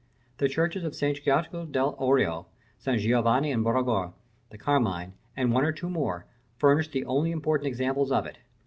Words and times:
The 0.39 0.49
churches 0.49 0.83
of 0.83 0.95
San 0.95 1.13
Giacopo 1.13 1.63
dell'Orio, 1.63 2.47
San 2.79 2.97
Giovanni 2.97 3.51
in 3.51 3.63
Bragora, 3.63 4.13
the 4.49 4.57
Carmine, 4.57 5.13
and 5.37 5.51
one 5.53 5.63
or 5.63 5.71
two 5.71 5.91
more, 5.91 6.25
furnish 6.57 6.87
the 6.89 7.05
only 7.05 7.29
important 7.29 7.67
examples 7.67 8.11
of 8.11 8.25
it. 8.25 8.39